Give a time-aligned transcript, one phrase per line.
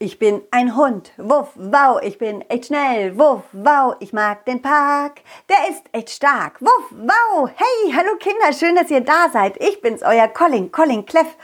[0.00, 4.62] Ich bin ein Hund, wuff, wow, ich bin echt schnell, wuff, wow, ich mag den
[4.62, 9.60] Park, der ist echt stark, wuff, wow, hey, hallo Kinder, schön, dass ihr da seid.
[9.60, 11.36] Ich bin's, euer Colin, Colin Cleff.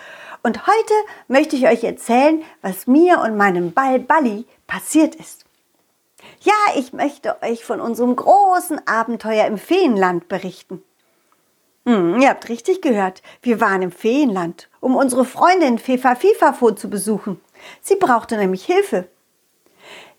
[0.45, 0.95] Und heute
[1.27, 5.45] möchte ich euch erzählen, was mir und meinem Ball Balli passiert ist.
[6.39, 10.81] Ja, ich möchte euch von unserem großen Abenteuer im Feenland berichten.
[11.87, 16.89] Hm, ihr habt richtig gehört, wir waren im Feenland, um unsere Freundin Fefa Fifafo zu
[16.89, 17.41] besuchen.
[17.83, 19.09] Sie brauchte nämlich Hilfe.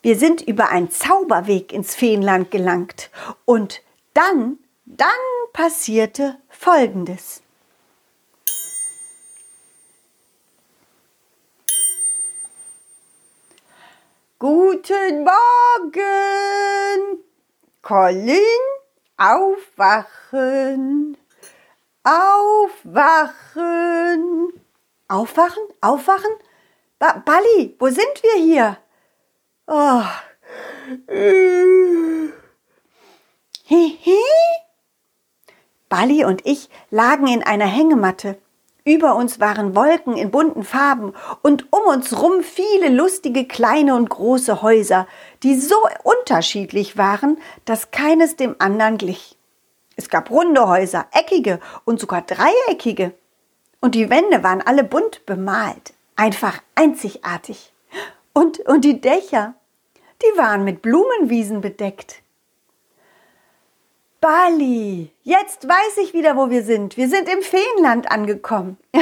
[0.02, 3.10] Wir sind über einen Zauberweg ins Feenland gelangt
[3.46, 3.82] und
[4.14, 5.10] dann, dann
[5.52, 7.42] passierte Folgendes.
[14.38, 17.24] Guten Morgen!
[17.82, 18.38] Colin,
[19.18, 21.18] aufwachen!
[22.04, 23.34] Aufwachen!
[25.08, 25.64] Aufwachen?
[25.82, 26.32] Aufwachen?
[26.98, 28.78] Ba Bali, wo sind wir hier?
[29.68, 30.04] Oh.
[33.66, 34.20] Hihi.
[35.90, 38.38] Bali und ich lagen in einer Hängematte.
[38.86, 44.10] Über uns waren Wolken in bunten Farben und um uns rum viele lustige kleine und
[44.10, 45.08] große Häuser,
[45.42, 49.38] die so unterschiedlich waren, dass keines dem anderen glich.
[49.96, 53.14] Es gab runde Häuser, eckige und sogar dreieckige.
[53.82, 55.95] Und die Wände waren alle bunt bemalt.
[56.16, 57.74] Einfach einzigartig.
[58.34, 59.56] Und, und die Dächer,
[60.22, 62.22] die waren mit Blumenwiesen bedeckt.
[64.22, 66.98] Bali, jetzt weiß ich wieder, wo wir sind.
[66.98, 68.78] Wir sind im Feenland angekommen.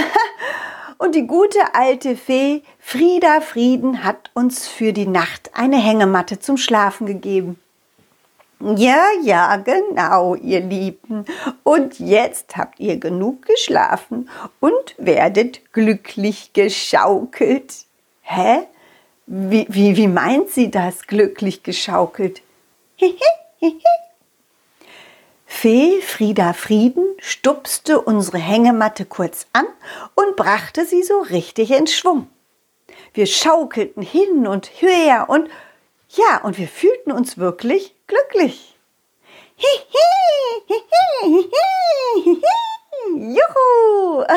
[0.97, 6.57] und die gute alte Fee Frieda Frieden hat uns für die Nacht eine Hängematte zum
[6.57, 7.59] Schlafen gegeben.
[8.63, 11.25] Ja, ja, genau, ihr Lieben.
[11.63, 14.29] Und jetzt habt ihr genug geschlafen
[14.61, 17.73] und werdet glücklich geschaukelt.
[18.21, 18.59] Hä?
[19.25, 22.41] Wie, wie, wie meint sie das, glücklich geschaukelt?
[25.45, 29.65] Fee Frieda Frieden stupste unsere Hängematte kurz an
[30.15, 32.29] und brachte sie so richtig in Schwung.
[33.13, 35.49] Wir schaukelten hin und her und
[36.09, 38.77] ja, und wir fühlten uns wirklich glücklich.
[43.15, 44.25] Juhu!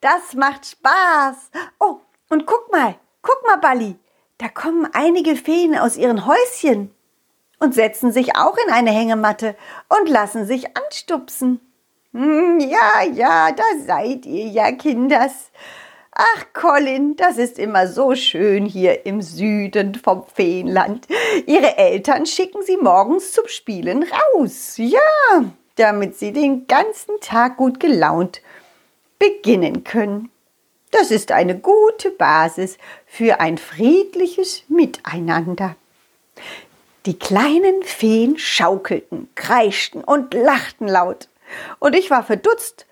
[0.00, 1.50] Das macht Spaß.
[1.80, 1.96] Oh,
[2.28, 3.98] und guck mal, guck mal, Balli.
[4.38, 6.94] Da kommen einige Feen aus ihren Häuschen
[7.58, 9.56] und setzen sich auch in eine Hängematte
[9.88, 11.60] und lassen sich anstupsen.
[12.12, 15.50] Hm, ja, ja, da seid ihr ja, Kinders.
[16.20, 21.06] Ach, Colin, das ist immer so schön hier im Süden vom Feenland.
[21.46, 24.74] Ihre Eltern schicken sie morgens zum Spielen raus.
[24.78, 24.98] Ja,
[25.76, 28.42] damit sie den ganzen Tag gut gelaunt
[29.20, 30.28] beginnen können.
[30.90, 35.76] Das ist eine gute Basis für ein friedliches Miteinander.
[37.06, 41.28] Die kleinen Feen schaukelten, kreischten und lachten laut.
[41.78, 42.87] Und ich war verdutzt,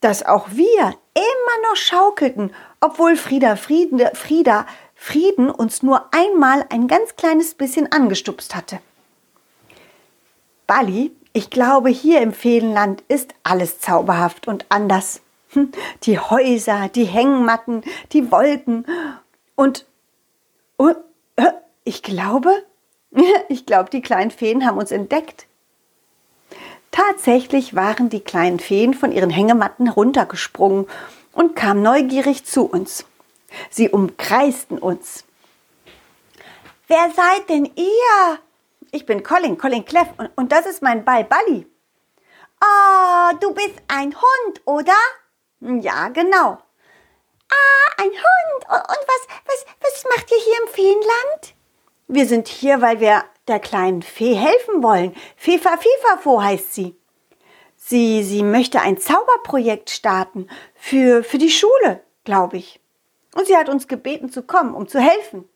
[0.00, 6.86] dass auch wir immer noch schaukelten, obwohl Frieda Frieden, Frieda Frieden uns nur einmal ein
[6.86, 8.80] ganz kleines bisschen angestupst hatte.
[10.66, 15.22] Bali, ich glaube, hier im Feenland ist alles zauberhaft und anders.
[15.52, 15.72] Hm,
[16.02, 17.82] die Häuser, die Hängmatten,
[18.12, 18.86] die Wolken
[19.56, 19.86] und,
[20.76, 20.96] und
[21.36, 21.52] äh,
[21.84, 22.50] ich glaube,
[23.48, 25.46] ich glaube, die kleinen Feen haben uns entdeckt.
[26.90, 30.86] Tatsächlich waren die kleinen Feen von ihren Hängematten runtergesprungen
[31.32, 33.04] und kamen neugierig zu uns.
[33.70, 35.24] Sie umkreisten uns.
[36.88, 38.38] Wer seid denn ihr?
[38.90, 41.66] Ich bin Colin, Colin Cleff und, und das ist mein Ball Balli.
[42.62, 44.92] Oh, du bist ein Hund, oder?
[45.60, 46.58] Ja, genau.
[47.50, 48.68] Ah, ein Hund.
[48.68, 51.54] Und, und was, was, was macht ihr hier im Feenland?
[52.08, 55.14] Wir sind hier, weil wir der kleinen Fee helfen wollen.
[55.36, 56.96] Fefa Fifafo heißt sie.
[57.76, 62.80] Sie, sie möchte ein Zauberprojekt starten für, für die Schule, glaube ich.
[63.34, 65.48] Und sie hat uns gebeten zu kommen, um zu helfen.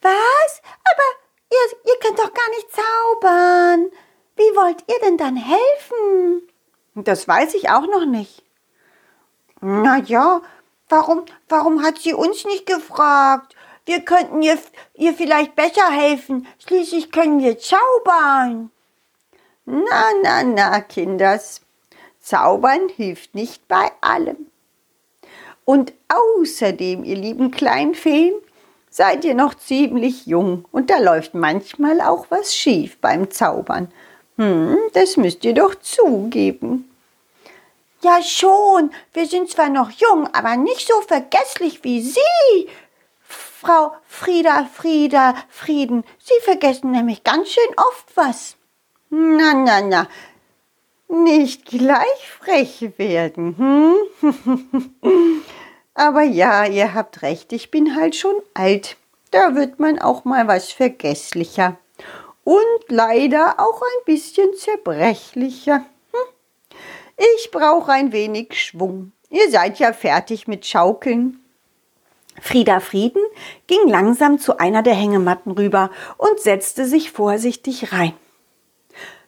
[0.00, 0.62] Was?
[0.84, 1.02] Aber
[1.50, 3.90] ihr, ihr könnt doch gar nicht zaubern.
[4.36, 6.42] Wie wollt ihr denn dann helfen?
[6.94, 8.44] Das weiß ich auch noch nicht.
[9.60, 10.42] Na ja,
[10.88, 13.54] warum, warum hat sie uns nicht gefragt?
[13.88, 14.58] Wir könnten ihr,
[14.96, 16.46] ihr vielleicht besser helfen.
[16.58, 18.70] Schließlich können wir zaubern.
[19.64, 21.62] Na, na, na, Kinders.
[22.20, 24.48] Zaubern hilft nicht bei allem.
[25.64, 28.34] Und außerdem, ihr lieben Kleinfeen,
[28.90, 33.90] seid ihr noch ziemlich jung und da läuft manchmal auch was schief beim Zaubern.
[34.36, 36.90] Hm, das müsst ihr doch zugeben.
[38.02, 42.68] Ja schon, wir sind zwar noch jung, aber nicht so vergesslich wie Sie,
[43.60, 48.56] Frau Frieda, Frieda, Frieden, Sie vergessen nämlich ganz schön oft was.
[49.10, 50.08] Na, na, na,
[51.08, 55.42] nicht gleich frech werden, hm?
[55.94, 58.96] Aber ja, ihr habt recht, ich bin halt schon alt.
[59.32, 61.78] Da wird man auch mal was vergesslicher.
[62.44, 65.78] Und leider auch ein bisschen zerbrechlicher.
[66.12, 66.76] Hm?
[67.36, 69.10] Ich brauche ein wenig Schwung.
[69.30, 71.40] Ihr seid ja fertig mit Schaukeln.
[72.48, 73.20] Frieda Frieden
[73.66, 78.14] ging langsam zu einer der Hängematten rüber und setzte sich vorsichtig rein.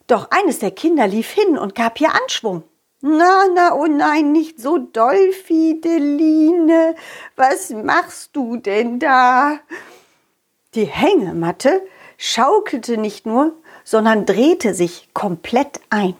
[0.06, 2.62] Doch eines der Kinder lief hin und gab ihr Anschwung.
[3.02, 6.94] Na, na, oh nein, nicht so doll, Fideline.
[7.36, 9.60] Was machst du denn da?
[10.74, 11.82] Die Hängematte
[12.16, 13.52] schaukelte nicht nur,
[13.84, 16.14] sondern drehte sich komplett ein.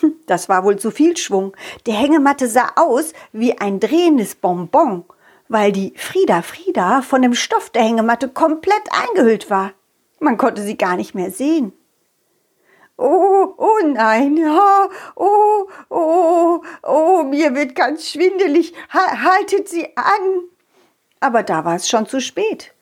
[0.00, 1.56] Hm, das war wohl zu viel Schwung.
[1.86, 5.04] Die Hängematte sah aus wie ein drehendes Bonbon,
[5.48, 9.72] weil die Frieda Frieda von dem Stoff der Hängematte komplett eingehüllt war.
[10.20, 11.72] Man konnte sie gar nicht mehr sehen.
[12.96, 14.38] Oh, oh nein,
[15.16, 18.72] oh, oh, oh, mir wird ganz schwindelig.
[18.90, 20.44] Haltet sie an.
[21.18, 22.72] Aber da war es schon zu spät.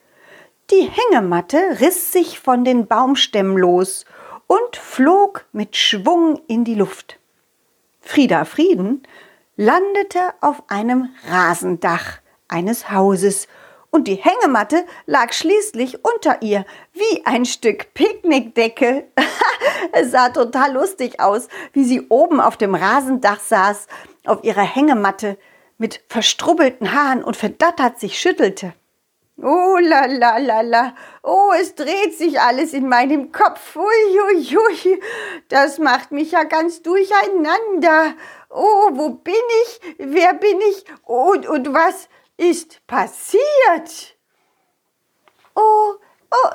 [0.71, 4.05] Die Hängematte riss sich von den Baumstämmen los
[4.47, 7.19] und flog mit Schwung in die Luft.
[8.01, 9.03] Frieda Frieden
[9.57, 12.22] landete auf einem Rasendach
[12.53, 13.49] eines Hauses
[13.91, 16.65] und die Hängematte lag schließlich unter ihr
[16.95, 19.05] wie ein Stück Picknickdecke.
[19.93, 23.87] es sah total lustig aus, wie sie oben auf dem Rasendach saß,
[24.25, 25.37] auf ihrer Hängematte
[25.77, 28.73] mit verstrubbelten Haaren und verdattert sich schüttelte.
[29.37, 33.77] Oh la la la la, oh, es dreht sich alles in meinem Kopf.
[33.77, 35.01] Ui, ui, ui,
[35.49, 38.15] das macht mich ja ganz durcheinander.
[38.49, 39.35] Oh, wo bin
[39.65, 39.81] ich?
[39.99, 40.85] Wer bin ich?
[41.03, 42.09] Und, und was?
[42.43, 44.17] Ist passiert?
[45.55, 45.95] Oh,
[46.31, 46.51] oh,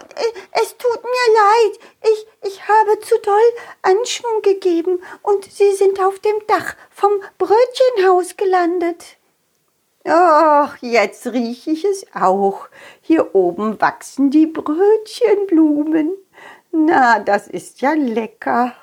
[0.61, 1.79] es tut mir leid.
[2.03, 3.35] Ich, ich habe zu doll
[3.81, 9.17] Anschwung gegeben und Sie sind auf dem Dach vom Brötchenhaus gelandet.
[10.05, 12.69] Ach, jetzt rieche ich es auch.
[13.01, 16.13] Hier oben wachsen die Brötchenblumen.
[16.71, 18.73] Na, das ist ja lecker.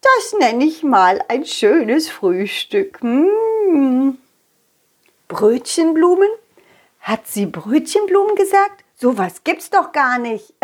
[0.00, 3.02] Das nenne ich mal ein schönes Frühstück.
[3.02, 4.18] Mmh.
[5.32, 6.28] Brötchenblumen?
[7.00, 8.84] Hat sie Brötchenblumen gesagt?
[8.96, 10.52] So was gibt's doch gar nicht.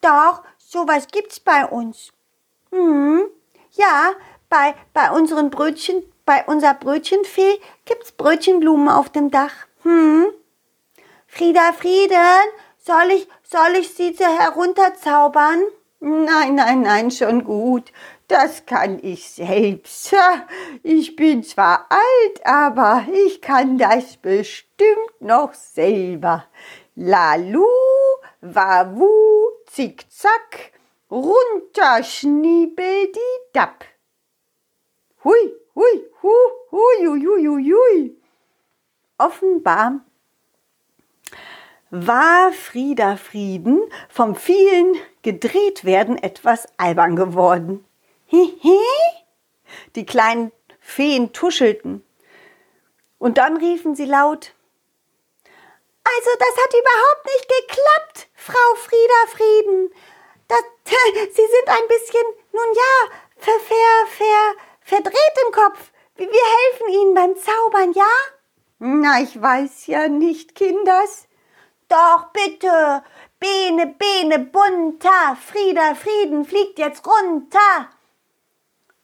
[0.00, 2.10] doch, sowas gibt's bei uns.
[2.70, 3.26] Hm,
[3.72, 4.12] ja,
[4.48, 9.52] bei, bei unseren Brötchen, bei unserer Brötchenfee gibt's Brötchenblumen auf dem Dach.
[9.82, 10.28] Hm.
[11.26, 12.16] Frieda, Frieden,
[12.78, 15.62] soll ich, soll ich sie herunterzaubern?
[16.00, 17.92] Nein, nein, nein, schon gut.
[18.32, 20.16] Das kann ich selbst.
[20.82, 26.46] Ich bin zwar alt, aber ich kann das bestimmt noch selber.
[26.94, 27.66] Lalu,
[28.40, 30.72] wawu, zickzack,
[31.10, 33.84] runter schniebeldidapp.
[35.24, 36.30] Hui, hui, hu,
[36.70, 38.16] hui, hui, hui, hui, hui.
[39.18, 40.00] Offenbar
[41.90, 47.84] war Frieda Frieden vom vielen Gedrehtwerden etwas albern geworden.
[48.32, 48.80] Hihi?
[49.94, 52.02] Die kleinen Feen tuschelten.
[53.18, 54.54] Und dann riefen sie laut,
[56.04, 59.94] also das hat überhaupt nicht geklappt, Frau Frieda Frieden.
[60.48, 60.64] Das,
[61.34, 65.90] Sie sind ein bisschen, nun ja, ver, ver, ver, verdreht im Kopf.
[66.16, 68.10] Wir helfen Ihnen beim Zaubern, ja?
[68.78, 71.28] Na, ich weiß ja nicht, Kinders.
[71.88, 73.04] Doch, bitte.
[73.38, 75.36] Bene, Bene, bunter.
[75.36, 77.90] Frieda, Frieden fliegt jetzt runter.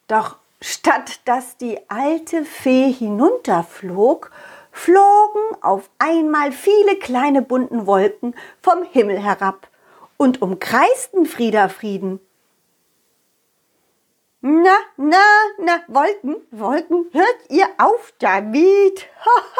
[0.09, 4.31] Doch statt dass die alte Fee hinunterflog,
[4.73, 9.69] flogen auf einmal viele kleine bunten Wolken vom Himmel herab
[10.17, 12.21] und umkreisten Frieda Frieden.
[14.41, 15.17] Na, na,
[15.59, 19.09] na, Wolken, Wolken, hört ihr auf damit?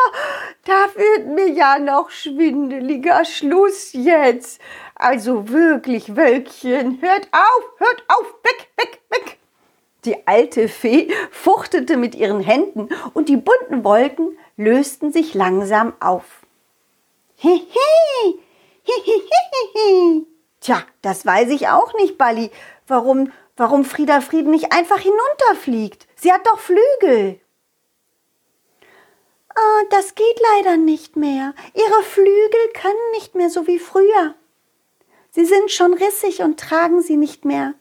[0.65, 4.61] da wird mir ja noch schwindeliger Schluss jetzt.
[4.95, 9.38] Also wirklich, Wölkchen, hört auf, hört auf, weg, weg, weg.
[10.09, 16.47] Die alte Fee fuchtete mit ihren Händen und die bunten Wolken lösten sich langsam auf.
[17.37, 18.41] Hihi,
[18.85, 20.27] hihihihi.
[20.63, 22.51] Tja, das weiß ich auch nicht, Balli.
[22.87, 26.09] Warum, warum Frieda Frieden nicht einfach hinunterfliegt?
[26.17, 27.39] Sie hat doch Flügel.
[29.55, 31.53] Ah, das geht leider nicht mehr.
[31.75, 34.35] Ihre Flügel können nicht mehr so wie früher.
[35.33, 37.75] Sie sind schon rissig und tragen sie nicht mehr.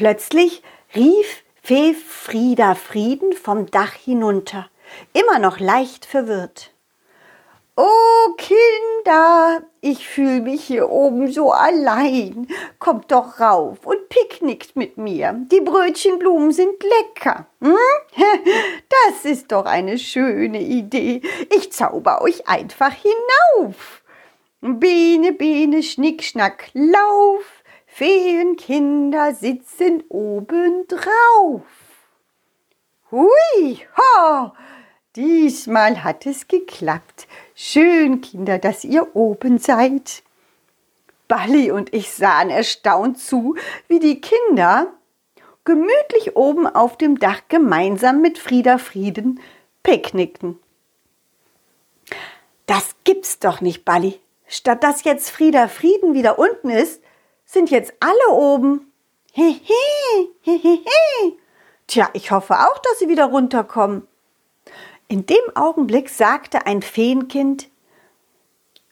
[0.00, 0.62] Plötzlich
[0.96, 4.70] rief Fee Frieda Frieden vom Dach hinunter,
[5.12, 6.70] immer noch leicht verwirrt.
[7.76, 12.48] Oh Kinder, ich fühle mich hier oben so allein.
[12.78, 15.34] Kommt doch rauf und picknickt mit mir.
[15.52, 17.44] Die Brötchenblumen sind lecker.
[17.60, 17.76] Hm?
[18.88, 21.20] Das ist doch eine schöne Idee.
[21.54, 24.00] Ich zauber euch einfach hinauf.
[24.62, 27.59] Biene, Biene, Schnick, Schnack, Lauf.
[28.00, 31.66] Feenkinder sitzen oben drauf.
[33.10, 34.52] Hui, ho!
[35.16, 37.28] Diesmal hat es geklappt.
[37.54, 40.22] Schön, Kinder, dass ihr oben seid.
[41.28, 43.56] Balli und ich sahen erstaunt zu,
[43.88, 44.86] wie die Kinder
[45.66, 49.40] gemütlich oben auf dem Dach gemeinsam mit Frieda Frieden
[49.82, 50.58] picknickten.
[52.64, 54.18] Das gibt's doch nicht, Balli.
[54.46, 56.99] Statt dass jetzt Frieda Frieden wieder unten ist,
[57.50, 58.92] sind jetzt alle oben.
[59.32, 59.58] Hehe,
[60.42, 61.36] hehehe.
[61.86, 64.06] Tja, ich hoffe auch, dass sie wieder runterkommen.
[65.08, 67.68] In dem Augenblick sagte ein Feenkind,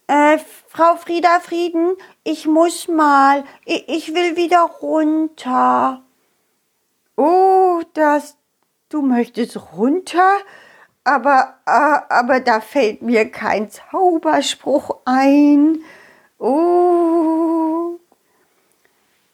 [0.08, 6.02] äh, Frau Frieda Frieden, ich muss mal, ich, ich will wieder runter.
[7.16, 8.36] Oh, das,
[8.88, 10.38] du möchtest runter?
[11.04, 15.84] Aber, äh, aber da fällt mir kein Zauberspruch ein.
[16.38, 17.67] Oh.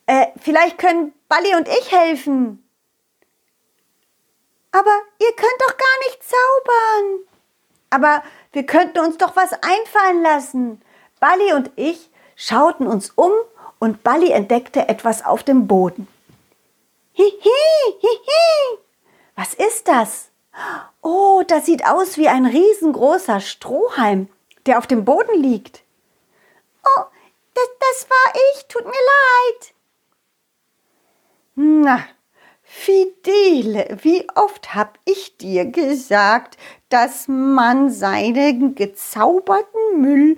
[0.06, 2.60] Äh, vielleicht können Balli und ich helfen.
[4.72, 7.20] Aber ihr könnt doch gar nicht zaubern.
[7.90, 10.82] Aber wir könnten uns doch was einfallen lassen.
[11.20, 13.32] Balli und ich schauten uns um
[13.78, 16.08] und Balli entdeckte etwas auf dem Boden.
[17.12, 17.30] Hihi,
[18.00, 18.78] hihi.
[19.36, 20.28] Was ist das?
[21.02, 24.28] Oh, das sieht aus wie ein riesengroßer Strohhalm,
[24.66, 25.82] der auf dem Boden liegt.
[26.84, 27.02] Oh,
[27.54, 29.73] das, das war ich, tut mir leid.
[31.54, 32.04] Na,
[32.62, 36.56] Fidele, wie oft hab ich dir gesagt,
[36.88, 40.36] dass man seinen gezauberten Müll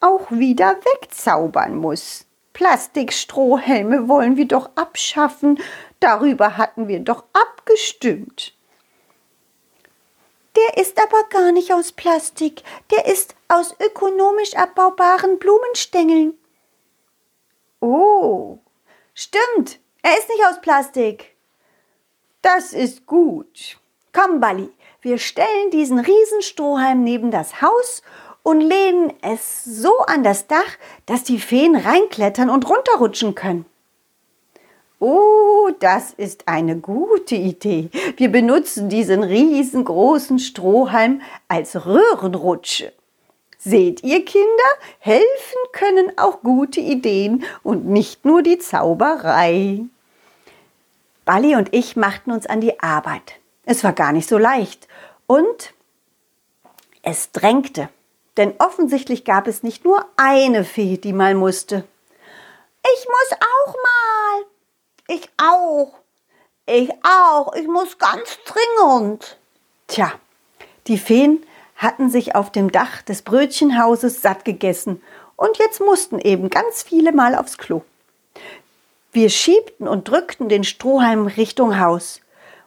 [0.00, 2.26] auch wieder wegzaubern muss.
[2.54, 5.60] Plastikstrohhelme wollen wir doch abschaffen,
[6.00, 8.54] darüber hatten wir doch abgestimmt.
[10.56, 16.38] Der ist aber gar nicht aus Plastik, der ist aus ökonomisch abbaubaren Blumenstängeln.
[17.80, 18.58] Oh,
[19.14, 21.34] stimmt, er ist nicht aus Plastik.
[22.42, 23.78] Das ist gut.
[24.12, 24.68] Komm, Balli,
[25.00, 28.02] wir stellen diesen Riesenstrohhalm neben das Haus
[28.42, 33.64] und lehnen es so an das Dach, dass die Feen reinklettern und runterrutschen können.
[35.00, 37.88] Oh, das ist eine gute Idee.
[38.18, 42.92] Wir benutzen diesen riesengroßen Strohhalm als Röhrenrutsche.
[43.58, 44.48] Seht ihr, Kinder,
[44.98, 49.86] helfen können auch gute Ideen und nicht nur die Zauberei.
[51.24, 53.34] Balli und ich machten uns an die Arbeit.
[53.64, 54.88] Es war gar nicht so leicht
[55.26, 55.72] und
[57.02, 57.88] es drängte,
[58.36, 61.84] denn offensichtlich gab es nicht nur eine Fee, die mal musste.
[62.94, 64.44] Ich muss auch mal.
[65.08, 65.98] Ich auch.
[66.66, 67.54] Ich auch.
[67.54, 69.38] Ich muss ganz dringend.
[69.86, 70.12] Tja,
[70.86, 71.44] die Feen
[71.76, 75.02] hatten sich auf dem Dach des Brötchenhauses satt gegessen
[75.36, 77.82] und jetzt mussten eben ganz viele mal aufs Klo.
[79.14, 82.20] Wir schiebten und drückten den Strohhalm Richtung Haus.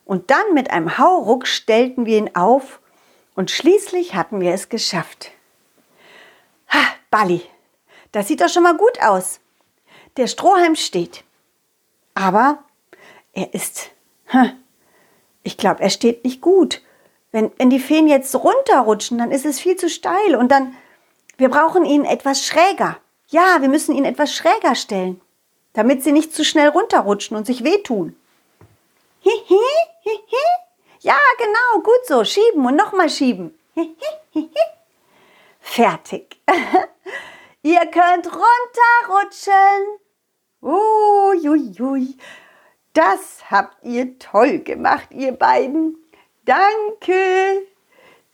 [0.05, 2.79] Und dann mit einem Hauruck stellten wir ihn auf
[3.35, 5.31] und schließlich hatten wir es geschafft.
[6.69, 6.79] Ha,
[7.11, 7.41] Balli,
[8.13, 9.41] das sieht doch schon mal gut aus.
[10.15, 11.25] Der Strohhalm steht.
[12.15, 12.59] Aber
[13.33, 13.91] er ist,
[14.27, 14.53] hm,
[15.43, 16.81] ich glaube, er steht nicht gut.
[17.33, 20.77] Wenn, wenn die Feen jetzt runterrutschen, dann ist es viel zu steil und dann,
[21.35, 22.97] wir brauchen ihn etwas schräger.
[23.27, 25.19] Ja, wir müssen ihn etwas schräger stellen
[25.77, 28.15] damit sie nicht zu schnell runterrutschen und sich wehtun.
[29.19, 29.61] Hihi,
[30.01, 30.45] hihi.
[31.01, 32.23] Ja, genau, gut so.
[32.23, 33.55] Schieben und nochmal schieben.
[35.61, 36.39] Fertig.
[37.61, 39.53] Ihr könnt runterrutschen.
[40.63, 42.17] Uiuiui.
[42.93, 45.95] Das habt ihr toll gemacht, ihr beiden.
[46.45, 47.67] Danke.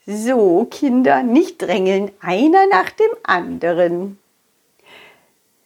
[0.05, 4.17] So, Kinder, nicht drängeln, einer nach dem anderen.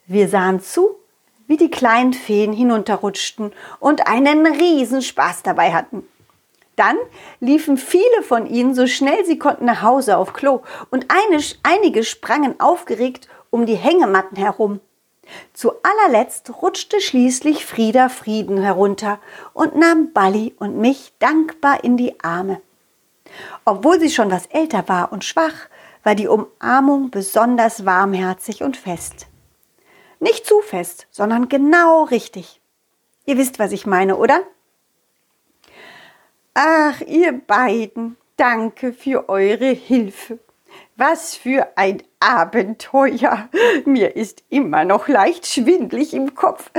[0.06, 0.97] Wir sahen zu,
[1.48, 6.06] wie die kleinen Feen hinunterrutschten und einen Riesenspaß dabei hatten.
[6.76, 6.96] Dann
[7.40, 12.04] liefen viele von ihnen so schnell sie konnten nach Hause auf Klo und eine, einige
[12.04, 14.78] sprangen aufgeregt um die Hängematten herum.
[15.52, 19.18] Zu allerletzt rutschte schließlich Frieda Frieden herunter
[19.52, 22.60] und nahm Balli und mich dankbar in die Arme.
[23.64, 25.68] Obwohl sie schon was älter war und schwach,
[26.02, 29.26] war die Umarmung besonders warmherzig und fest.
[30.20, 32.60] Nicht zu fest, sondern genau richtig.
[33.24, 34.42] Ihr wisst, was ich meine, oder?
[36.54, 40.38] Ach, ihr beiden, danke für eure Hilfe.
[40.96, 43.48] Was für ein Abenteuer.
[43.84, 46.70] Mir ist immer noch leicht schwindlig im Kopf,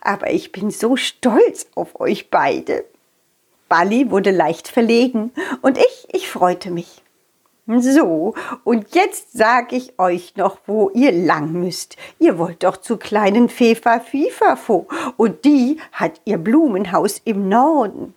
[0.00, 2.84] aber ich bin so stolz auf euch beide.
[3.68, 7.02] Bali wurde leicht verlegen und ich, ich freute mich.
[7.70, 8.32] So,
[8.64, 11.98] und jetzt sag ich euch noch, wo ihr lang müsst.
[12.18, 18.14] Ihr wollt doch zu kleinen Fefa Fifafo und die hat ihr Blumenhaus im Norden.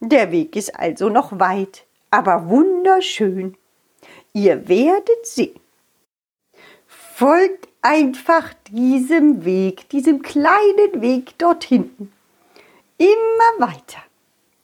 [0.00, 3.56] Der Weg ist also noch weit, aber wunderschön.
[4.32, 5.60] Ihr werdet sehen.
[6.88, 12.12] Folgt einfach diesem Weg, diesem kleinen Weg dort hinten.
[12.96, 14.02] Immer weiter,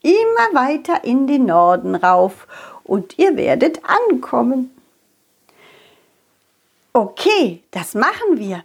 [0.03, 2.49] immer weiter in den Norden rauf
[2.85, 4.71] und ihr werdet ankommen.
[6.93, 8.65] Okay, das machen wir.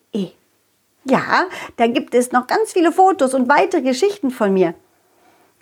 [1.05, 4.75] Ja, da gibt es noch ganz viele Fotos und weitere Geschichten von mir.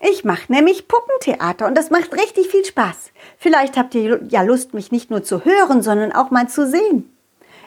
[0.00, 3.10] Ich mache nämlich Puppentheater und das macht richtig viel Spaß.
[3.38, 7.14] Vielleicht habt ihr ja Lust, mich nicht nur zu hören, sondern auch mal zu sehen.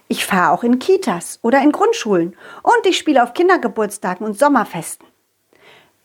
[0.08, 5.08] Ich fahre auch in Kitas oder in Grundschulen und ich spiele auf Kindergeburtstagen und Sommerfesten.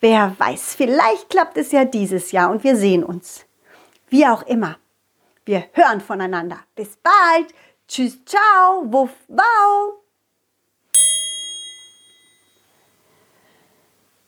[0.01, 3.45] Wer weiß, vielleicht klappt es ja dieses Jahr und wir sehen uns.
[4.09, 4.77] Wie auch immer.
[5.45, 6.59] Wir hören voneinander.
[6.75, 7.53] Bis bald.
[7.89, 9.98] Tschüss, ciao, wuff, wow.